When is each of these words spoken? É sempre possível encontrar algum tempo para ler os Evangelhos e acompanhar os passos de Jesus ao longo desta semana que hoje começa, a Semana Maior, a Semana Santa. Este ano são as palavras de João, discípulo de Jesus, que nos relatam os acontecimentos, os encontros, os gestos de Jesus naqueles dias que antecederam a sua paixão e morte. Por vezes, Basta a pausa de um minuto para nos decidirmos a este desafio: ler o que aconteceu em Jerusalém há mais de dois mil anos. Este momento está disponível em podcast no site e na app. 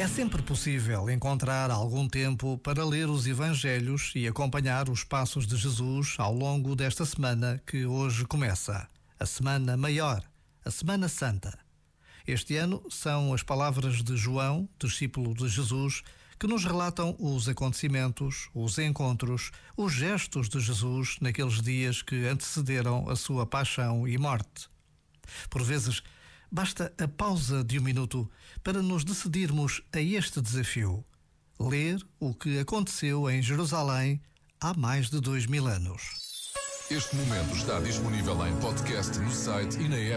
É 0.00 0.06
sempre 0.06 0.40
possível 0.42 1.10
encontrar 1.10 1.72
algum 1.72 2.08
tempo 2.08 2.56
para 2.58 2.84
ler 2.84 3.10
os 3.10 3.26
Evangelhos 3.26 4.12
e 4.14 4.28
acompanhar 4.28 4.88
os 4.88 5.02
passos 5.02 5.44
de 5.44 5.56
Jesus 5.56 6.14
ao 6.18 6.32
longo 6.32 6.76
desta 6.76 7.04
semana 7.04 7.60
que 7.66 7.84
hoje 7.84 8.24
começa, 8.24 8.88
a 9.18 9.26
Semana 9.26 9.76
Maior, 9.76 10.22
a 10.64 10.70
Semana 10.70 11.08
Santa. 11.08 11.58
Este 12.24 12.54
ano 12.54 12.80
são 12.88 13.34
as 13.34 13.42
palavras 13.42 14.00
de 14.04 14.16
João, 14.16 14.68
discípulo 14.78 15.34
de 15.34 15.48
Jesus, 15.48 16.04
que 16.38 16.46
nos 16.46 16.64
relatam 16.64 17.16
os 17.18 17.48
acontecimentos, 17.48 18.48
os 18.54 18.78
encontros, 18.78 19.50
os 19.76 19.92
gestos 19.92 20.48
de 20.48 20.60
Jesus 20.60 21.16
naqueles 21.20 21.60
dias 21.60 22.02
que 22.02 22.24
antecederam 22.28 23.10
a 23.10 23.16
sua 23.16 23.44
paixão 23.44 24.06
e 24.06 24.16
morte. 24.16 24.68
Por 25.50 25.64
vezes, 25.64 26.04
Basta 26.50 26.90
a 26.98 27.06
pausa 27.06 27.62
de 27.62 27.78
um 27.78 27.82
minuto 27.82 28.28
para 28.64 28.80
nos 28.80 29.04
decidirmos 29.04 29.82
a 29.92 30.00
este 30.00 30.40
desafio: 30.40 31.04
ler 31.60 32.00
o 32.18 32.32
que 32.34 32.58
aconteceu 32.58 33.28
em 33.30 33.42
Jerusalém 33.42 34.20
há 34.58 34.72
mais 34.72 35.10
de 35.10 35.20
dois 35.20 35.46
mil 35.46 35.66
anos. 35.66 36.52
Este 36.90 37.14
momento 37.16 37.54
está 37.54 37.78
disponível 37.80 38.46
em 38.46 38.56
podcast 38.60 39.18
no 39.18 39.30
site 39.30 39.78
e 39.78 39.88
na 39.90 39.96
app. 39.96 40.16